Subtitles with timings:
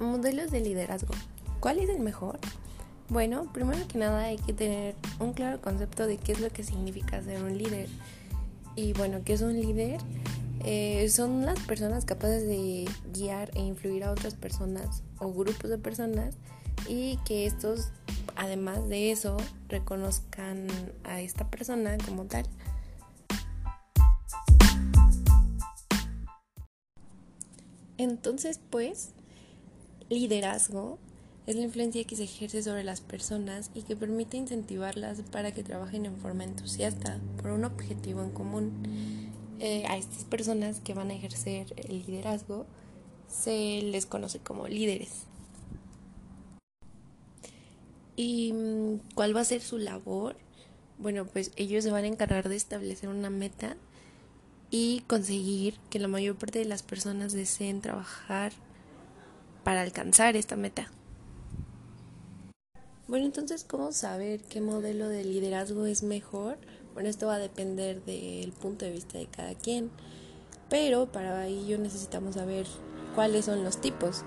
[0.00, 1.12] Modelos de liderazgo.
[1.60, 2.38] ¿Cuál es el mejor?
[3.10, 6.64] Bueno, primero que nada hay que tener un claro concepto de qué es lo que
[6.64, 7.86] significa ser un líder.
[8.76, 10.00] Y bueno, ¿qué es un líder?
[10.64, 15.76] Eh, son las personas capaces de guiar e influir a otras personas o grupos de
[15.76, 16.34] personas
[16.88, 17.90] y que estos,
[18.36, 19.36] además de eso,
[19.68, 20.66] reconozcan
[21.04, 22.46] a esta persona como tal.
[27.98, 29.10] Entonces, pues,
[30.10, 30.98] liderazgo
[31.46, 35.62] es la influencia que se ejerce sobre las personas y que permite incentivarlas para que
[35.62, 38.72] trabajen en forma entusiasta por un objetivo en común.
[39.58, 42.66] Eh, a estas personas que van a ejercer el liderazgo
[43.28, 45.24] se les conoce como líderes.
[48.16, 50.36] ¿Y mm, cuál va a ser su labor?
[50.98, 53.76] Bueno, pues ellos se van a encargar de establecer una meta
[54.70, 58.52] y conseguir que la mayor parte de las personas deseen trabajar
[59.62, 60.90] para alcanzar esta meta.
[63.08, 66.58] Bueno, entonces, ¿cómo saber qué modelo de liderazgo es mejor?
[66.94, 69.90] Bueno, esto va a depender del punto de vista de cada quien,
[70.68, 72.66] pero para ello necesitamos saber
[73.14, 74.24] cuáles son los tipos.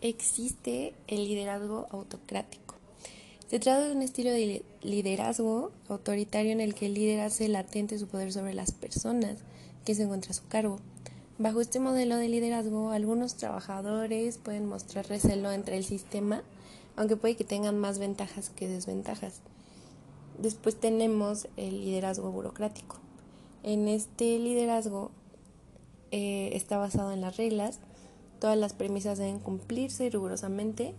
[0.00, 2.76] Existe el liderazgo autocrático.
[3.48, 7.98] Se trata de un estilo de liderazgo autoritario en el que el líder hace latente
[7.98, 9.38] su poder sobre las personas
[9.86, 10.80] que se encuentran a su cargo.
[11.40, 16.42] Bajo este modelo de liderazgo, algunos trabajadores pueden mostrar recelo entre el sistema,
[16.96, 19.40] aunque puede que tengan más ventajas que desventajas.
[20.36, 22.96] Después tenemos el liderazgo burocrático.
[23.62, 25.12] En este liderazgo
[26.10, 27.78] eh, está basado en las reglas,
[28.40, 30.96] todas las premisas deben cumplirse rigurosamente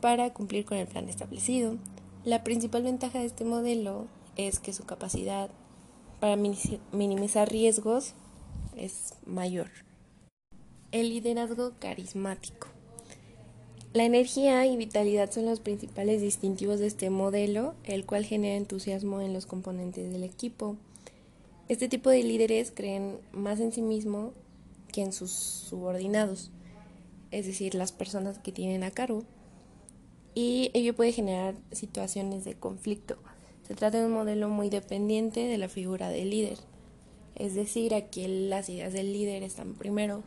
[0.00, 1.76] para cumplir con el plan establecido.
[2.24, 5.50] La principal ventaja de este modelo es que su capacidad
[6.18, 8.14] para minimizar riesgos
[8.76, 9.68] es mayor.
[10.90, 12.68] El liderazgo carismático.
[13.92, 19.20] La energía y vitalidad son los principales distintivos de este modelo, el cual genera entusiasmo
[19.20, 20.76] en los componentes del equipo.
[21.68, 24.32] Este tipo de líderes creen más en sí mismo
[24.92, 26.50] que en sus subordinados,
[27.30, 29.24] es decir, las personas que tienen a cargo
[30.34, 33.16] y ello puede generar situaciones de conflicto.
[33.66, 36.58] Se trata de un modelo muy dependiente de la figura del líder,
[37.42, 40.22] es decir, aquí las ideas del líder están primero.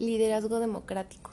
[0.00, 1.30] Liderazgo democrático.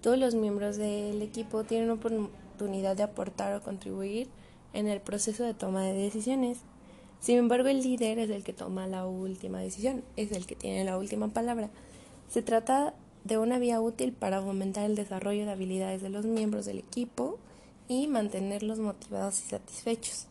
[0.00, 4.28] Todos los miembros del equipo tienen oportunidad de aportar o contribuir
[4.72, 6.60] en el proceso de toma de decisiones.
[7.20, 10.84] Sin embargo, el líder es el que toma la última decisión, es el que tiene
[10.84, 11.68] la última palabra.
[12.30, 16.64] Se trata de una vía útil para aumentar el desarrollo de habilidades de los miembros
[16.64, 17.38] del equipo
[17.86, 20.26] y mantenerlos motivados y satisfechos.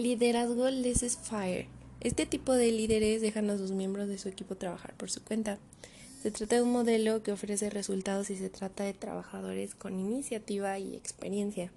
[0.00, 1.66] Liderazgo Less Fire.
[2.00, 5.58] Este tipo de líderes dejan a sus miembros de su equipo trabajar por su cuenta.
[6.22, 10.78] Se trata de un modelo que ofrece resultados y se trata de trabajadores con iniciativa
[10.78, 11.70] y experiencia.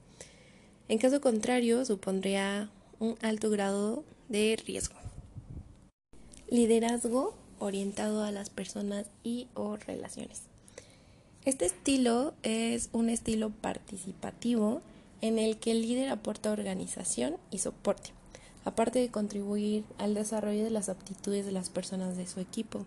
[0.87, 4.95] En caso contrario, supondría un alto grado de riesgo.
[6.49, 10.43] Liderazgo orientado a las personas y o relaciones.
[11.43, 14.81] Este estilo es un estilo participativo
[15.23, 18.09] en el que el líder aporta organización y soporte,
[18.65, 22.85] aparte de contribuir al desarrollo de las aptitudes de las personas de su equipo.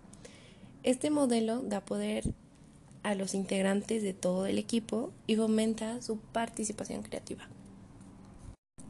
[0.83, 2.25] Este modelo da poder
[3.03, 7.49] a los integrantes de todo el equipo y fomenta su participación creativa.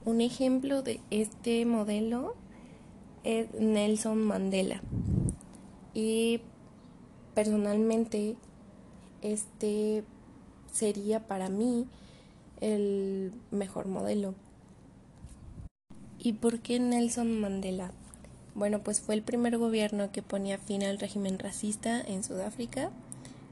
[0.05, 2.35] Un ejemplo de este modelo
[3.23, 4.83] es Nelson Mandela,
[5.95, 6.41] y
[7.33, 8.35] personalmente
[9.23, 10.03] este
[10.73, 11.87] sería para mí
[12.61, 14.35] el mejor modelo.
[16.19, 17.93] ¿Y por qué Nelson Mandela?
[18.55, 22.91] Bueno, pues fue el primer gobierno que ponía fin al régimen racista en Sudáfrica.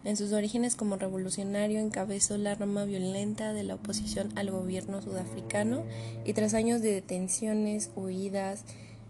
[0.03, 5.85] En sus orígenes como revolucionario encabezó la rama violenta de la oposición al gobierno sudafricano
[6.25, 8.65] y tras años de detenciones, huidas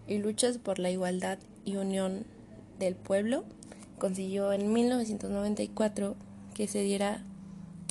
[0.07, 2.25] y luchas por la igualdad y unión
[2.79, 3.43] del pueblo
[3.97, 6.15] consiguió en 1994
[6.53, 7.23] que se diera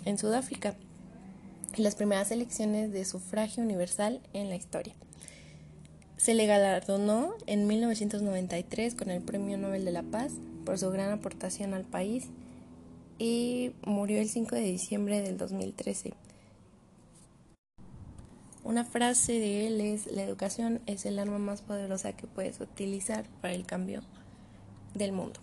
[0.05, 0.77] en Sudáfrica
[1.79, 4.95] las primeras elecciones de sufragio universal en la historia.
[6.17, 10.33] Se le galardonó en 1993 con el Premio Nobel de la Paz
[10.65, 12.29] por su gran aportación al país
[13.19, 16.15] y murió el 5 de diciembre del 2013.
[18.63, 23.27] Una frase de él es, la educación es el arma más poderosa que puedes utilizar
[23.43, 24.03] para el cambio
[24.95, 25.39] del mundo.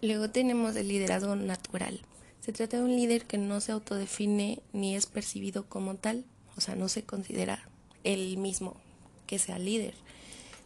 [0.00, 2.00] Luego tenemos el liderazgo natural.
[2.42, 6.24] Se trata de un líder que no se autodefine ni es percibido como tal,
[6.56, 7.68] o sea, no se considera
[8.02, 8.74] el mismo
[9.28, 9.94] que sea líder.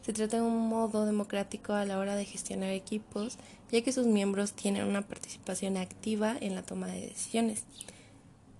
[0.01, 3.37] Se trata de un modo democrático a la hora de gestionar equipos,
[3.71, 7.65] ya que sus miembros tienen una participación activa en la toma de decisiones.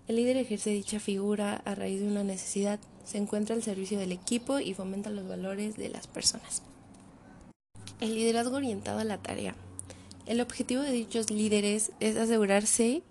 [0.09, 4.13] El líder ejerce dicha figura a raíz de una necesidad, se encuentra al servicio del
[4.13, 6.61] equipo y fomenta los valores de las personas.
[7.99, 9.57] El liderazgo orientado a la tarea.
[10.27, 13.03] El objetivo de dichos líderes es asegurarse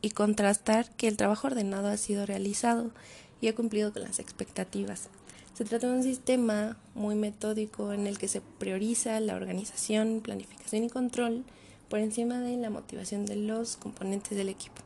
[0.00, 2.92] y contrastar que el trabajo ordenado ha sido realizado
[3.40, 5.08] y ha cumplido con las expectativas.
[5.54, 10.84] Se trata de un sistema muy metódico en el que se prioriza la organización, planificación
[10.84, 11.44] y control
[11.88, 14.80] por encima de la motivación de los componentes del equipo.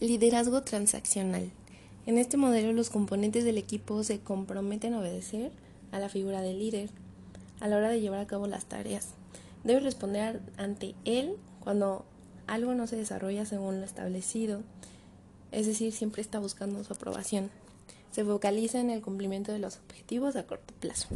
[0.00, 1.50] Liderazgo transaccional.
[2.04, 5.50] En este modelo los componentes del equipo se comprometen a obedecer
[5.92, 6.90] a la figura del líder
[7.58, 9.15] a la hora de llevar a cabo las tareas.
[9.66, 12.06] Debe responder ante él cuando
[12.46, 14.62] algo no se desarrolla según lo establecido,
[15.52, 17.50] es decir, siempre está buscando su aprobación
[18.16, 21.08] se focaliza en el cumplimiento de los objetivos a corto plazo.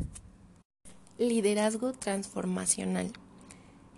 [1.17, 3.11] Liderazgo transformacional.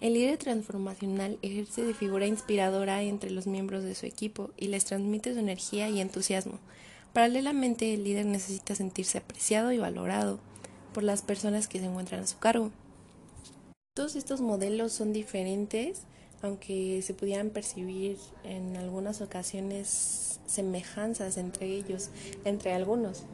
[0.01, 4.85] El líder transformacional ejerce de figura inspiradora entre los miembros de su equipo y les
[4.85, 6.61] transmite su energía y entusiasmo.
[7.13, 10.39] Paralelamente, el líder necesita sentirse apreciado y valorado
[10.95, 12.71] por las personas que se encuentran a su cargo.
[13.95, 16.05] Todos estos modelos son diferentes
[16.41, 22.09] aunque se pudieran percibir en algunas ocasiones semejanzas entre ellos,
[22.47, 23.25] entre algunos.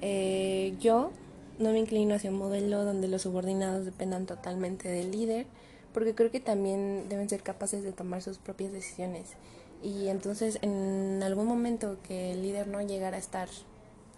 [0.00, 1.12] Eh, yo
[1.58, 5.46] no me inclino hacia un modelo donde los subordinados dependan totalmente del líder,
[5.92, 9.34] porque creo que también deben ser capaces de tomar sus propias decisiones.
[9.82, 13.50] Y entonces en algún momento que el líder no llegara a estar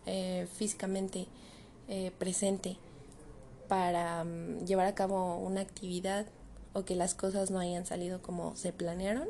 [0.06, 1.26] eh, físicamente
[1.88, 2.78] eh, presente
[3.68, 6.26] para mm, llevar a cabo una actividad
[6.72, 9.28] o que las cosas no hayan salido como se planearon,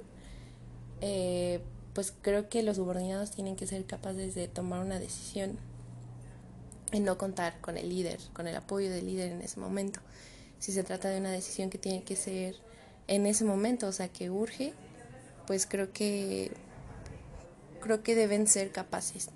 [1.00, 1.60] eh,
[1.94, 5.58] pues creo que los subordinados tienen que ser capaces de tomar una decisión
[6.92, 10.00] y no contar con el líder, con el apoyo del líder en ese momento.
[10.58, 12.56] Si se trata de una decisión que tiene que ser
[13.08, 14.72] en ese momento, o sea, que urge,
[15.46, 16.52] pues creo que
[17.80, 19.30] creo que deben ser capaces